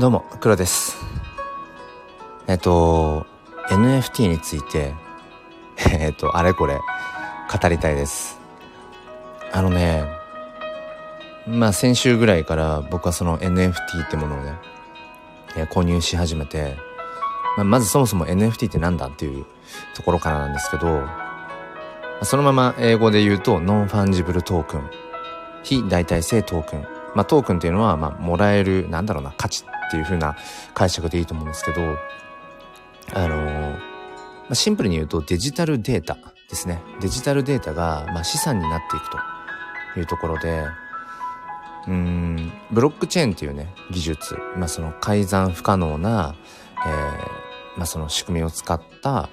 [0.00, 0.96] どうも、黒です。
[2.46, 3.26] えっと、
[3.68, 4.94] NFT について、
[5.92, 6.80] えっと、あれこれ、
[7.52, 8.40] 語りたいです。
[9.52, 10.06] あのね、
[11.46, 13.74] まあ先週ぐらいから僕はその NFT
[14.06, 14.54] ってものをね、
[15.70, 16.78] 購入し始めて、
[17.58, 19.44] まあ、まずそもそも NFT って何だっていう
[19.94, 21.02] ところからなんですけど、
[22.22, 24.90] そのまま英語で言うと、 Non-Fungible Token。
[25.62, 26.99] 非代替性トークン。
[27.14, 30.36] まあ、トークンっていうのは、まあ、もらえる、なんだろうな、価値っていう風な
[30.74, 31.80] 解釈でいいと思うんですけど、
[33.12, 33.76] あのー、ま
[34.50, 36.16] あ、シンプルに言うとデジタルデータ
[36.48, 36.82] ですね。
[37.00, 39.10] デジタルデータが、まあ、資産になっていく
[39.94, 40.64] というところで、
[41.88, 46.34] うん、ブロックチェーンっていうね、技術、まあ、その改ざん不可能な、
[46.86, 49.28] えー、まあ、その仕組みを使った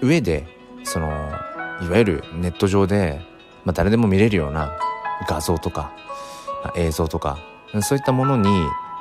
[0.00, 0.46] 上で、
[0.84, 1.08] その、
[1.82, 3.20] いわゆるネット上で、
[3.64, 4.72] まあ、誰でも見れるような
[5.28, 5.92] 画像とか、
[6.76, 7.38] 映像とか、
[7.82, 8.48] そういったものに、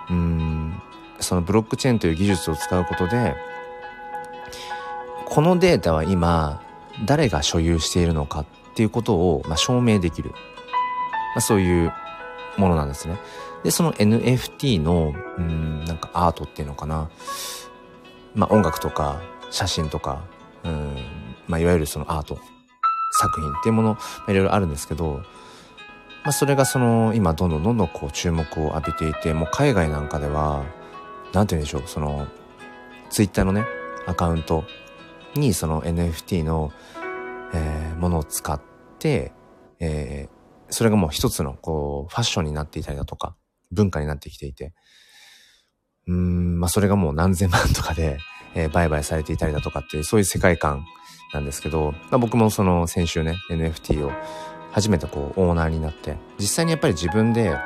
[0.09, 0.81] うん
[1.19, 3.35] そのブロックチェーンという技術を使うことで
[5.25, 6.61] このデータは今
[7.05, 10.37] 誰が所有しているのかっていうことを、まあ、証明できる、ま
[11.37, 11.93] あ、そういう
[12.57, 13.17] ものなんですね。
[13.63, 17.09] で、その NFT の、うん、なんかアートっていうのかな。
[18.33, 19.21] まあ音楽とか
[19.51, 20.23] 写真とか、
[20.63, 20.95] うん、
[21.47, 22.39] まあいわゆるそのアート
[23.11, 25.21] 作品っていうもの、まあ、いろいろあるんですけど、
[26.27, 30.65] まあ、それがその今どんどんどんどんこう注目を浴びていてもう海外なんかでは
[31.31, 32.27] 何て言うんでしょうその
[33.09, 33.63] ツイッターのね
[34.07, 34.65] アカウント
[35.35, 36.73] にその NFT の、
[37.53, 38.61] えー、ものを使っ
[38.99, 39.31] て、
[39.79, 43.37] えー、それがもう一つのこうファッションになっていたりだとか
[43.71, 44.73] 文化になってきていて
[46.07, 48.17] うーんまあそれがもう何千万とかで、
[48.53, 50.83] えー、売買されていたりだとかっていうそういう世界観
[51.33, 54.11] なんですけど、まあ、僕もその先週ね NFT を
[54.71, 57.57] 初めてこうオーナーになって実際にやっぱり自分で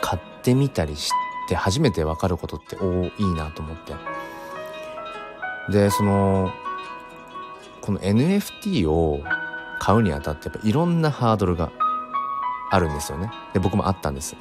[0.00, 1.10] 買ってみたりし
[1.48, 3.94] て初めて分かることっておいなと思って。
[5.70, 6.52] でその
[7.80, 9.20] この NFT を
[9.78, 11.70] 買うにあたってやっぱいろんなハードルが
[12.70, 13.30] あるんですよね。
[13.52, 14.36] で僕もあったんです。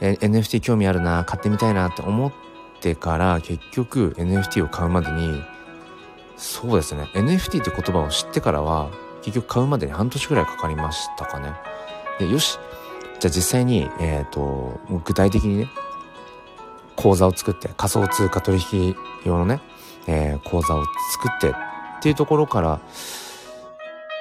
[0.00, 2.32] NFT 興味あるな買ってみたいなって思っ
[2.80, 5.42] てから結局 NFT を買うまでに
[6.36, 7.08] そうですね。
[7.14, 8.90] NFT って言葉を知ってからは
[9.26, 11.52] 結局買うまでに半年ぐらいかかりましたかね。
[12.20, 12.60] で、よし。
[13.18, 15.70] じゃあ実際に、えっ、ー、と、具体的にね、
[16.94, 18.94] 口座を作って、仮想通貨取引
[19.24, 19.60] 用のね、
[20.06, 21.52] えー、口座を作ってっ
[22.02, 22.80] ていうところから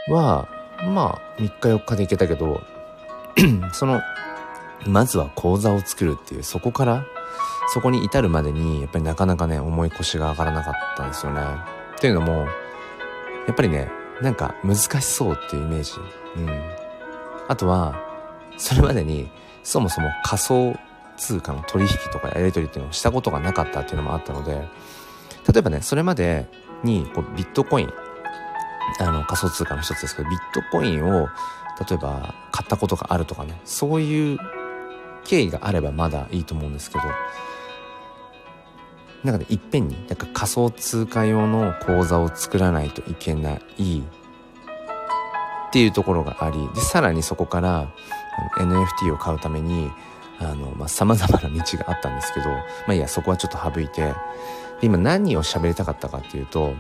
[0.10, 0.48] は、
[0.88, 2.62] まあ、3日4日でいけたけど、
[3.74, 4.02] その、
[4.88, 7.06] まずは口座を作るっていう、そこから、
[7.74, 11.42] そこに至るまでに、やっぱりなかなかね、重い腰が上がらなかったんですよね。
[11.96, 12.48] っていうのも、
[13.46, 13.88] やっぱりね、
[14.22, 15.94] なんか難しそうっていうイメージ。
[16.38, 16.50] うん。
[17.48, 18.02] あとは、
[18.58, 19.30] それまでに
[19.64, 20.80] そもそも仮想
[21.18, 24.68] 通貨の取引とかやり取りっていうのをしたことがなかったっていうのもあったので、
[25.52, 26.48] 例えばね、それまで
[26.84, 27.90] にこうビットコイン、
[29.00, 31.28] あの仮想通貨の一つですけど、ビットコインを
[31.90, 34.40] 例えば買ったことがあるとかね、そういう
[35.26, 37.04] 経緯があればまだいいと思うんですけど、
[39.26, 43.62] なんかね、いっぺんに、なんか仮想通貨用の口座を作らないといけないっ
[45.72, 47.92] ていうところがあり、で、さらにそこから
[48.60, 49.90] NFT を買うために、
[50.40, 52.60] あの、まあ、様々な道があったんですけど、ま
[52.90, 54.14] あいや、そこはちょっと省いて、で
[54.84, 56.74] 今何を喋りたかったかっていうと、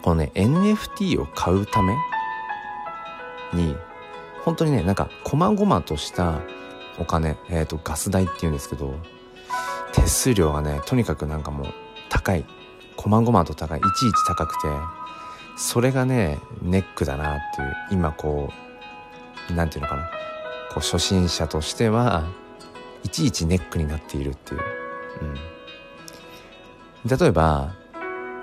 [0.00, 1.92] このね、NFT を買うため
[3.52, 3.74] に、
[4.44, 6.40] 本当にね、なんか、細々とした
[6.98, 8.94] お金、えっ、ー、と、ガス代っていうんですけど、
[9.94, 11.66] 手数料がねとにかくなんかもう
[12.08, 12.44] 高い。
[12.96, 13.78] 細々と高い。
[13.78, 14.68] いちいち高くて。
[15.56, 17.74] それがねネックだなっていう。
[17.90, 18.52] 今こ
[19.50, 20.10] う何て言うのかな。
[20.70, 22.24] こう初心者としては
[23.04, 24.60] いちいちネックになっているっていう、
[27.04, 27.76] うん、例えば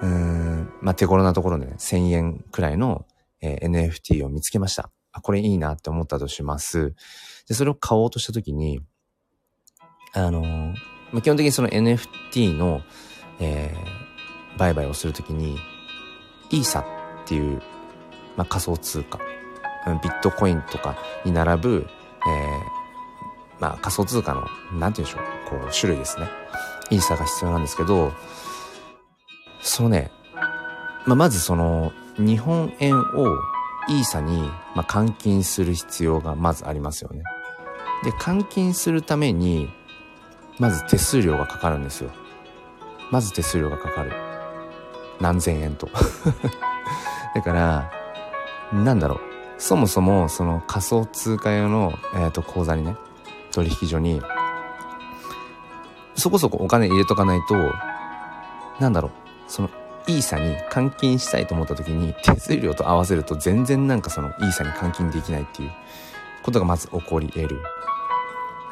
[0.02, 3.06] うーんまあ手頃なところでね1000円くらいの、
[3.42, 4.90] えー、NFT を見つけました。
[5.12, 6.94] あこれいいなって思ったとします。
[7.48, 8.80] でそれを買おうとした時に
[10.14, 12.82] あのーまあ、基本的にその NFT の、
[13.40, 15.58] えー、売買をするときに、
[16.50, 16.84] イーサっ
[17.26, 17.62] ていう、
[18.36, 19.20] まあ、仮想通貨、
[20.04, 24.46] ビットコインとかに並ぶ、えー、まあ、仮想通貨の、
[24.80, 26.28] なんて言うんでしょう、こう、種類ですね。
[26.90, 28.12] イーサが必要なんですけど、
[29.62, 30.12] そのね、
[31.06, 33.04] まあ、まずその、日本円を
[33.88, 37.24] イーサに、ま、換金する必要がまずありますよね。
[38.04, 39.70] で、換金するために、
[40.62, 42.12] まず手数料がかかるんですよ。
[43.10, 44.12] まず手数料がかかる。
[45.20, 45.90] 何千円と。
[47.34, 47.92] だから
[48.72, 49.20] なんだろう。
[49.58, 52.96] そもそもその仮想通貨用の、えーと、口座にね
[53.52, 54.22] 取引所に
[56.14, 57.56] そこそこお金入れとかないと、
[58.80, 59.12] なんだろう、
[59.48, 59.70] その
[60.06, 65.72] イーサに換金したいと思った時に手数料と合わせると全然なんかそのイーサに換金できないっていう
[66.44, 67.64] ことがまず起こり得る。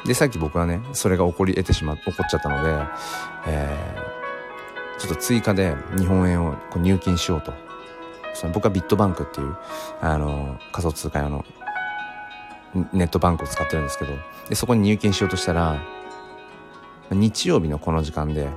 [0.06, 2.86] で、さっき僕はね、それが起こり得てしま、起こっちゃったので、
[3.48, 7.54] えー、ちょっと追加で日本円をこう入金しようと。
[8.34, 9.56] その僕はビットバンクっていう、
[10.01, 11.46] あの、仮想通貨用の
[12.94, 14.13] ネットバンクを使ってるんですけど、
[14.48, 15.81] で、そこに入金しようとしたら、
[17.12, 18.48] 日曜日のこの時間で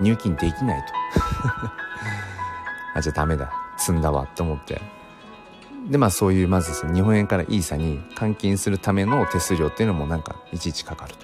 [0.00, 0.92] 入金できないと。
[2.94, 3.52] あ、じゃあダメだ。
[3.78, 4.80] 積んだわって思って。
[5.88, 11.20] で、まあそういうまずその日本円からイーサに換金するための手数料っていうのもなんかいちいちかかると。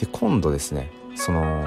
[0.00, 1.64] で、今度ですね、その、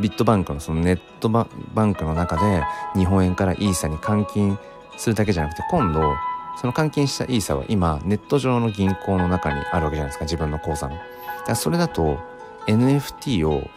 [0.00, 1.46] ビットバンクのそのネットバ
[1.84, 2.64] ンクの中で
[2.94, 4.58] 日本円からイーサに換金
[4.96, 6.14] するだけじゃなくて今度
[6.58, 10.94] その換金したイーサは今ネット上の銀行の中にあるわけじゃないですか自分の口座の。
[10.94, 11.04] だか
[11.48, 12.18] らそれだと
[12.66, 13.68] NFT を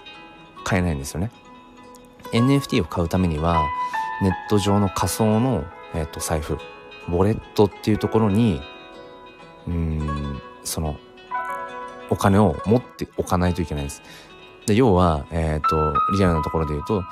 [0.64, 1.32] 買えないんですよね。
[2.32, 3.62] NFT を買うためには
[4.22, 6.58] ネット上の仮想の、えーと、財布
[7.10, 8.62] ウォレットっていうところに
[9.68, 10.98] うんその
[12.10, 14.02] お金を持っておかないといけないです。
[14.66, 17.04] で要は、えっ、ー、とリアルなところで言うと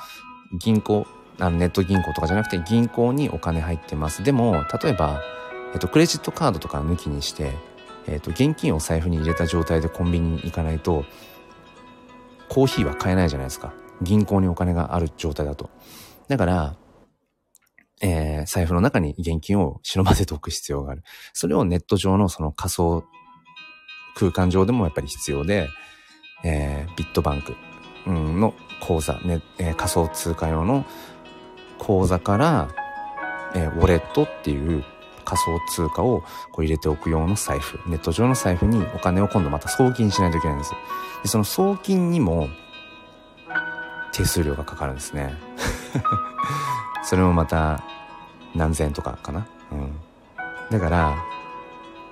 [0.54, 1.06] 銀行
[1.38, 4.22] あのネット銀行とかじゃなくて銀行にお金入ってます。
[4.22, 5.20] でも例えば、
[5.72, 7.52] えっ、ー、とクレジットカードとか抜きにして、
[8.06, 11.04] えっ、ー、と現金を財布に入れた状態でコンビニに行かないと
[12.48, 13.72] コーヒーは買えないじゃないですか。
[14.02, 15.70] 銀行にお金がある状態だと。
[16.28, 16.74] だから、
[18.02, 21.02] えー、財布の中に現金を忍ばせておく必要がある。
[21.32, 23.04] それをネット上のその仮想
[24.14, 25.68] 空間上でもやっぱり必要で、
[26.44, 27.54] えー、ビットバンク
[28.06, 30.84] の口座、ねえー、仮想通貨用の
[31.78, 32.68] 口座から、
[33.54, 34.84] えー、ウォレットっていう
[35.24, 40.72] 仮想通貨をこう入れておく用の財布、ネット上の財布にお金を今度また送金しないといけないんです。
[41.22, 42.48] で、その送金にも
[44.12, 45.34] 手数料がかかるんですね。
[47.02, 47.82] それもまた
[48.54, 49.46] 何千円とかかな？
[49.72, 49.92] うん。
[50.70, 51.16] だから、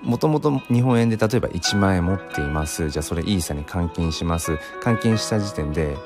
[0.02, 2.90] もともと日本円で例えば1万円持っています。
[2.90, 4.58] じゃあそれイーサに換金します。
[4.82, 5.96] 換金した時点で、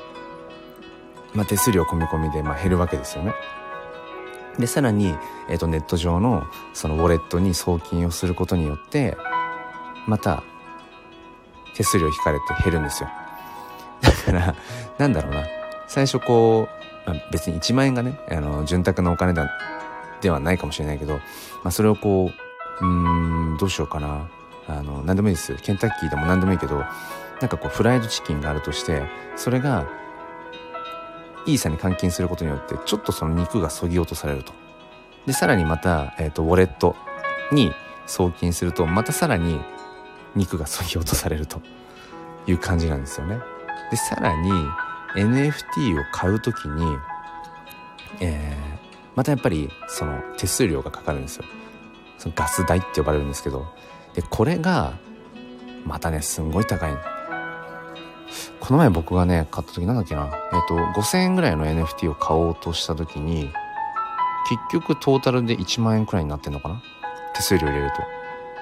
[1.33, 3.35] まあ、手数料込み込みでま減るわけですよね。
[4.59, 5.17] で、さらに、
[5.49, 6.45] えっ、ー、と、ネット上の
[6.75, 9.17] そのウォレットに送金をすることによって、
[10.07, 10.45] また
[11.75, 13.09] 手数料引かれて減るんですよ。
[14.01, 14.55] だから、
[14.99, 15.43] なんだろうな。
[15.89, 19.51] 最初こう、まあ、別に1万円がね、あの、潤沢なお金だ
[20.21, 21.21] ではないかもしれないけど、ま
[21.67, 22.31] あ、それをこ
[22.81, 24.29] う、うーん、どうしようかな。
[24.67, 25.55] あの、何でもいいです。
[25.57, 26.77] ケンタッキーでも何でもいいけど、
[27.41, 29.03] なんかこう、フライドチキンがあるとして、
[29.37, 29.87] それが、
[31.47, 34.53] イーサに換金することによって、ちょっとその肉がそぎ落とされると。
[35.27, 36.97] で、さらにまた、えっ、ー、と、ウォレット
[37.53, 37.73] に
[38.07, 39.61] 送金すると、またさらに
[40.35, 41.61] 肉がそぎ落とされると
[42.47, 43.39] いう感じなんですよね。
[43.91, 44.51] で、さらに
[45.15, 46.99] NFT を買うときに、
[48.21, 48.79] えー、
[49.15, 51.45] またやっぱりその手数料がかかるんですよ。
[52.19, 53.67] そのガス代って呼ばれるんですけど。
[54.15, 54.95] で、これが、
[55.85, 56.97] またね、すんごい高い。
[58.61, 60.31] この前僕がね、買った時なんだっけな。
[60.53, 63.51] えっ、ー、と、5000円ぐらいの NFT を買おうとした時に、
[64.49, 66.83] 結局トータルで1万円くらいになってんのかな？
[67.35, 68.03] 手数料入れると。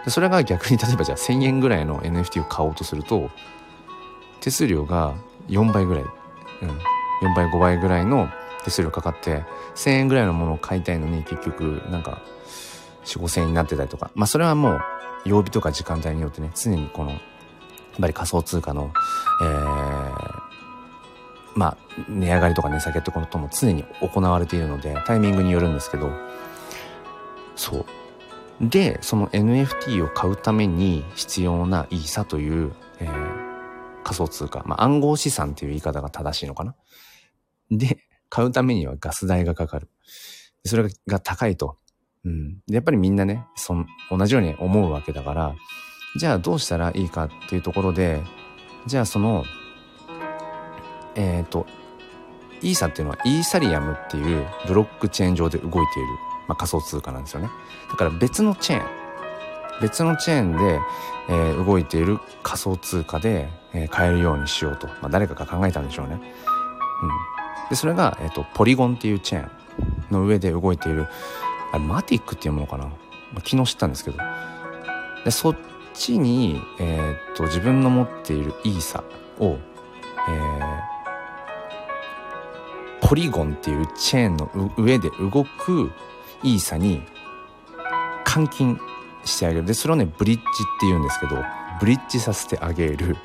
[0.04, 3.30] でそれが逆に例えばじゃあ1000円ぐらいの NFT を買おうとすると
[4.40, 5.14] 手数料が
[5.48, 6.04] 4倍ぐらい、
[6.62, 6.68] うん、
[7.28, 8.28] 4倍5倍ぐらいの
[8.64, 12.22] 手数料かかって1000円ぐらいのものを買いたいのに結局なんか
[13.04, 14.10] 4 5 0 0 0円になってたりとか。
[14.14, 14.80] まあそれはもう
[15.24, 17.20] 曜日とか時間帯によってね常にこのやっ
[18.00, 18.92] ぱり仮想通貨の、
[19.42, 20.42] えー、
[21.54, 21.76] まあ
[22.08, 26.10] 値上がりとか値下げってことも常に行われているのでタイミングによるんですけど。
[27.54, 27.86] そう。
[28.60, 32.72] で、その NFT を買うために必要なイーサという、
[34.02, 36.74] 仮想通貨、まあ、暗号資産っていう言い方が正しいのかな。
[37.70, 39.88] で、買うためにはガス代がかかる。
[40.64, 41.76] それが高いと。
[42.24, 42.54] うん。
[42.66, 45.54] で、やっぱりみんなね、その、同じように思うわけだから、
[46.16, 48.20] じゃあどうしたらいいかっていうところで、
[48.86, 49.44] じゃあその、
[51.14, 51.66] えっ、ー、と、
[52.62, 55.86] イーサっていうのはイーサリアムっていうブロックチェーン上で動いている
[56.48, 57.50] まあ、仮想通貨なんですよね。
[57.90, 59.01] だから別のチェーン、
[59.82, 60.80] 別のチェーンで、
[61.28, 66.14] えー、動いている仮想通貨で、えー、買えるようにしようと、まあ、誰かが考えたんでしょうね。
[66.14, 66.20] うん。
[67.68, 69.50] で、それが、え、ー、と、ポリゴンっていうチェーン
[70.10, 71.08] の上で動いている、
[71.72, 72.84] あれ、マティックっていうものかな？
[72.86, 72.92] ま
[73.36, 74.18] あ、昨日知ったんですけど。
[75.24, 75.56] で、そっ
[75.94, 79.02] ちに、えっ、と、自分の持っているイーサ
[79.38, 79.58] を、
[80.28, 85.90] えー、ポリゴンっていうチェーンの上で動く
[86.42, 87.02] イーサに
[88.24, 88.80] 換金
[89.24, 89.66] してあげる。
[89.66, 90.44] で、それをね、ブリッジっ
[90.80, 91.36] て言うんですけど、
[91.80, 93.16] ブリッジさせてあげる。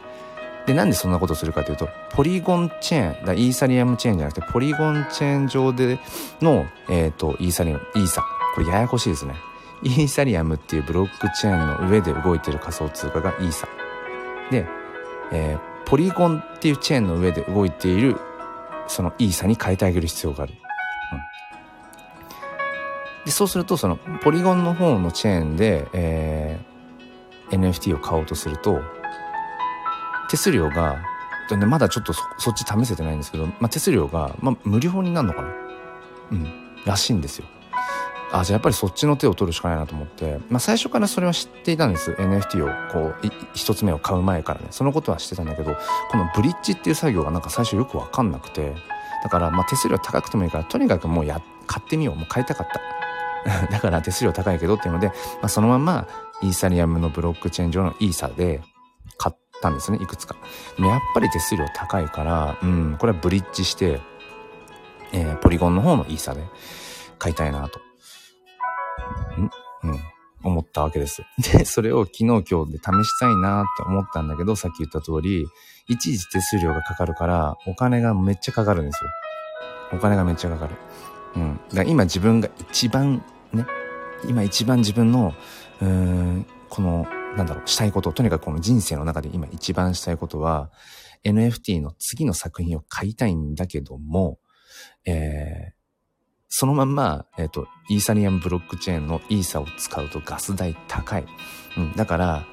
[0.66, 6.00] で、なんでそんなことするかというと、ポリゴンチェーン、だイーサリアムチェーンじゃなくて、ポリゴンチェーン上で
[6.42, 8.22] の、えっ、ー、と、イーサリアム、イーサ。
[8.54, 9.36] これややこしいですね。
[9.84, 13.68] イーサリアムっていうブロックチェーンの上で動いてる仮想通貨がイーサ。
[14.52, 14.66] で、
[15.32, 18.18] えー、ポリゴンっていうチェーンの上で動いている、
[18.88, 20.54] そのイーサに変えてあげる必要がある。
[23.28, 28.80] で、そうすると、その、ポリゴンの方のチェーンで、えー、NFT を買おうとすると、
[30.30, 30.98] 手数料が、
[31.52, 35.50] ね、まだちょっとそっち試せてないんですけど、まあ、手数料が、まあ、無料になるのかな？
[36.32, 36.48] うん。
[36.86, 37.48] らしいんですよ。
[38.32, 42.12] あ、じゃあやっぱりそっちの手を取るしかないなと思って、まあ最初からそれは知っていたんです。
[42.12, 44.68] NFT をこう、一つ目を買う前からね。
[44.72, 45.76] そのことは知ってたんだけど、
[46.12, 48.74] このブリッジっていう作業がなんか最初よくわかんなくて、
[49.24, 52.16] だからまあ手数料高くてもいいから、とにかくもうや、買ってみよう。
[52.16, 52.97] もう買いたかった。
[53.72, 55.14] だから手数料高いけどっていうので、ま
[55.44, 56.08] あそのまま
[56.42, 58.62] イーサリアムのブロックチェーン上のイーサで
[59.18, 60.36] 買ったんですね、いくつか。
[60.76, 64.02] でもやっぱり手数料高いから、うん、これはブリッジして、
[65.14, 66.44] えー、ポリゴンの方のイーサで
[67.18, 67.80] 買いたいなと。
[69.40, 69.50] ん
[69.84, 70.00] うん。
[70.44, 71.24] 思ったわけです。
[71.52, 75.48] で、それを昨日今日で試したいなって思ったんだけど、さっき言った通り、
[75.88, 79.10] いちいち手数料がかかるから、お金がめっちゃかかるんですよ。
[79.94, 80.76] お金がめっちゃかかる。
[81.36, 81.60] うん。
[81.74, 83.66] だ今自分が一番ね、
[84.28, 85.34] 今一番自分の、
[85.82, 87.08] うん、この
[87.38, 90.72] なんだろう、したいこと、とにかくこの人生の中で今一番したいことは、
[91.24, 94.40] NFT の次の作品を買いたいんだけども、
[95.06, 95.78] えー、
[96.50, 101.26] そのまんま、えっ、ー、と、イーサリアムブロックチェーンのイーサを使うとガス代高い。
[101.78, 102.46] うん、だから、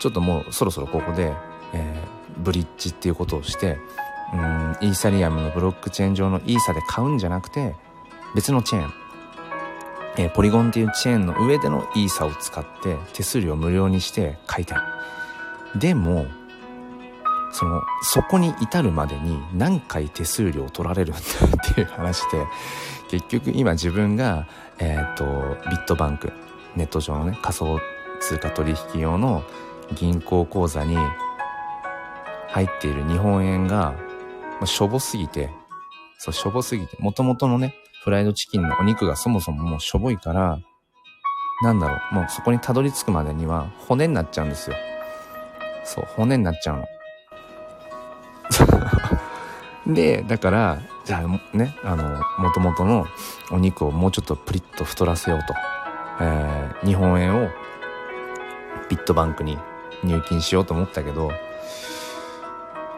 [0.00, 1.34] ちょっともうそろそろここで、
[1.72, 3.78] えー、ブリッジっていうことをして、
[4.32, 4.38] うん、
[4.80, 7.74] イーサリアムのブロックチェーン上のイーサで買うんじゃなくて、
[8.34, 8.92] 別のチェーン、
[10.18, 15.78] えー、ポリゴンっていうチェーンの上でのイーサを使って手数料無料にして買いたい。
[15.78, 16.26] でも、
[17.52, 22.46] その、そこに至るまでに何回手数料を取られるんだっていう話で、
[23.08, 24.46] 結局今自分が、
[24.78, 25.24] えっ、ー、と、
[25.70, 26.32] ビットバンク、
[26.76, 27.80] ネット上のね、仮想
[28.20, 29.44] 通貨取引用の
[29.94, 30.96] 銀行口座に
[32.48, 33.94] 入っている日本円が、
[34.58, 35.50] まあ、しょぼすぎて、
[36.18, 37.74] そう、しょぼすぎて、元々のね、
[38.04, 40.60] フライドチキンのお肉がそもそももうしょぼいから、
[41.62, 44.76] なんだろう、もうそこにたどり着くまでには骨になっちゃうんですよ。
[45.84, 46.86] そう、骨になっちゃうの。
[49.94, 53.06] で、だから、じゃあね、あの、元々の
[53.50, 55.54] お肉をもうちょっとプリッと太らせようと、
[56.20, 57.48] えー、日本円を
[58.88, 59.58] ビットバンクに
[60.04, 61.30] 入金しようと思ったけど、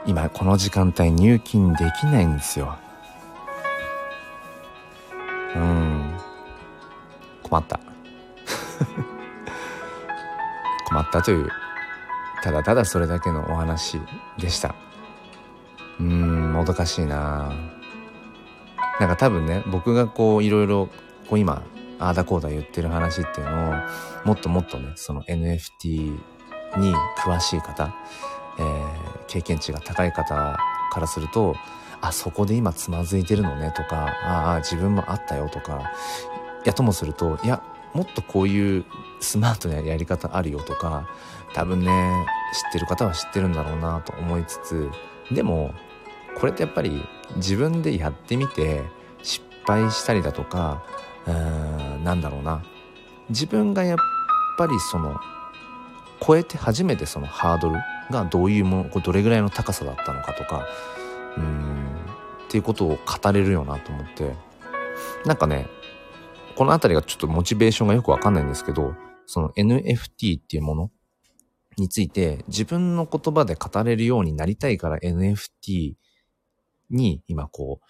[0.06, 2.76] 今この時間帯入金できないんですよ。
[7.50, 7.80] 困った。
[10.88, 11.48] 困ったという、
[12.42, 14.00] ただただそれだけのお話
[14.38, 14.74] でした。
[15.98, 17.52] うーん、もどかしいな
[18.98, 20.88] なんか多分ね、僕がこういろいろ、
[21.28, 21.62] こう今、
[21.98, 23.74] ああだこうだ言ってる話っていうのを、
[24.24, 26.18] もっともっとね、その NFT
[26.78, 27.94] に詳しい方、
[28.58, 30.58] えー、経験値が高い方
[30.92, 31.56] からすると、
[32.00, 35.92] あ、そこで今つまずいてるのねとか、ああ、自分もあったよとか、
[36.64, 37.62] やともすると、いや、
[37.94, 38.84] もっとこういう
[39.20, 41.08] スマートなやり方あるよとか、
[41.54, 44.90] 多分ね、知ってる方は知ってるんだろうなと思いつつ、
[45.30, 45.74] でも、
[46.36, 47.04] これってやっぱり
[47.36, 48.84] 自分でやってみて
[49.22, 50.82] 失敗したりだとか、
[51.26, 52.62] うーん、なんだろうな。
[53.28, 53.98] 自分がやっ
[54.58, 55.18] ぱりその、
[56.24, 57.76] 超えて初めてそのハードル
[58.10, 60.66] がどういうもの、どれぐらいの高さだったのかとか、
[61.36, 61.80] うーん
[62.50, 64.34] っていうことを語れるよなと思って
[65.24, 65.68] なんかね
[66.60, 70.90] この辺りがちょっとモチベーションがよくわかんないんですけどその NFT っていうもの
[71.78, 75.94] について自分の言葉で語れるようになりたいから NFT
[76.90, 77.86] に今こう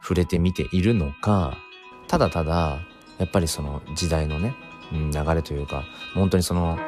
[0.00, 1.58] 触れてみているのか
[2.06, 2.78] ただただ
[3.18, 4.54] やっぱりその時代のね、
[4.92, 5.82] うん、流れというか
[6.14, 6.78] 本当にその、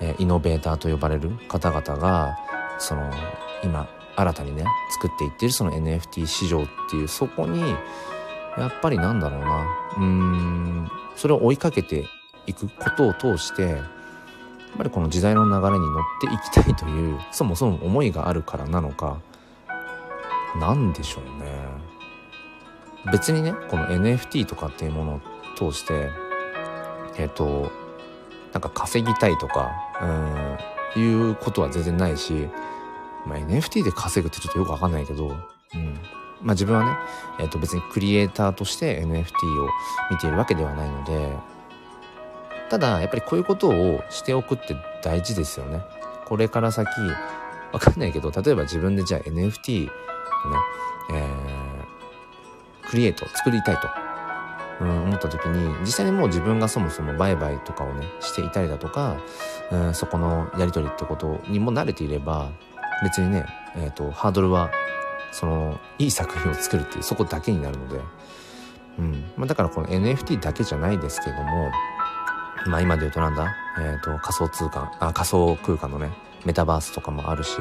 [0.00, 2.38] えイノベーターと呼ばれる方々が
[2.78, 3.10] その
[3.64, 7.64] 今新たにね作っていってるその NFT 市場っていうそこに
[8.56, 9.66] やっぱりなんだろうな。
[9.98, 10.90] うーん。
[11.16, 12.06] それを追いかけて
[12.46, 13.78] いくことを通してやっ
[14.76, 19.18] ぱりこの時代の流れに乗っていきたいというそもそも思いがあるからなのか
[20.60, 21.56] なんでしょうね。
[23.10, 25.20] 別にねこの NFT とかっていうものを
[25.56, 26.10] 通して
[27.16, 27.70] えっ、と
[28.52, 29.72] なんか稼ぎたいとか
[30.96, 32.48] うんいうことは全然ないし
[33.26, 35.98] まあ、NFT で稼ぐってちょっとよくわかんないけど、うん。
[36.42, 36.96] まあ自分はね、
[37.40, 39.68] え、ー、と別にクリエイターとして NFT を
[40.10, 41.36] 見ているわけではないので、
[42.68, 45.82] ただやっぱりこういうことをしておくって大事ですよね。
[46.24, 46.88] これから先、
[47.72, 49.90] わかんないけど、例えば自分でじゃあ NFT を
[50.50, 50.56] ね、
[51.12, 53.88] えー、クリエイト、作りたいと、
[54.80, 59.16] うん、思った時に、実際にもう自分がそもそも売買とかをね、していたりだとか、
[59.70, 62.50] うん、そこのやり取りってことにも慣れていれば、
[63.04, 64.70] 別にね、えっ、ー、と、ハードルは、
[65.38, 68.00] その、いい作品を作るっていう、そこだけになるので、
[68.98, 69.12] うん。
[69.36, 71.70] まあ、だからこの NFT だけじゃないですけども、
[72.66, 73.54] まあ今で言うとなんだ？
[73.78, 76.10] えっ、ー、と、仮想通貨、あ、仮想空間のね、
[76.46, 77.58] メタバースとかもあるし、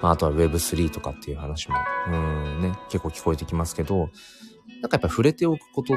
[0.00, 1.76] まああとは Web3 とかっていう話も、
[2.08, 4.08] うんね、結構聞こえてきますけど、
[4.80, 5.94] なんかやっぱ触れておくこと、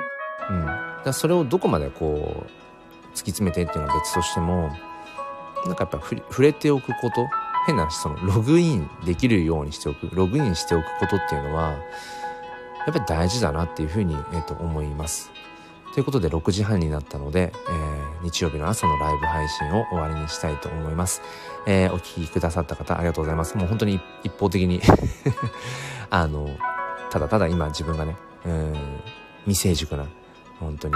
[0.50, 0.66] うん。
[1.06, 2.52] だそれをどこまでこう、
[3.14, 4.70] 突き詰めてっていうのは別としても、
[5.66, 7.28] なんかやっぱ触れておくこと、
[7.66, 11.72] 変な話、そのログインできるようにしておく、ログインしておくことっていうのは、
[12.86, 15.32] やっぱり大事だなっていうふうに、えー、と思います。
[15.94, 21.22] ということで6時半になったので、えー、日曜日の朝のライブ配信を終わりにしたいと思います。
[21.68, 23.56] えー、お聴きくださった方ありがとうございます。
[23.58, 24.82] もう本当に一方的に
[26.10, 26.50] あの、
[27.12, 28.76] ただただ今自分がね、うん、
[29.46, 30.06] 未成熟な、
[30.60, 30.96] 本当に、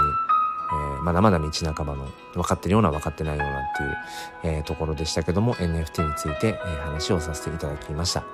[0.70, 3.82] えー、まだまだ道半ばの分かってるような分かってないようなって
[4.46, 8.24] いう、えー、ところでしたけども NFT について、えー、話をさせていただきました。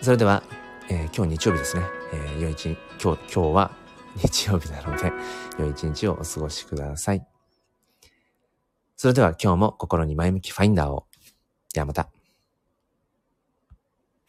[0.00, 0.42] それでは、
[0.90, 1.82] え今日日曜日ですね、
[2.12, 3.70] えー、良い一今日、今日は
[4.16, 5.12] 日曜日なので、
[5.58, 7.26] 良い一日をお過ごしください。
[8.96, 11.06] それでは今日も心に前向きファインダーを。
[11.72, 12.08] ではまた。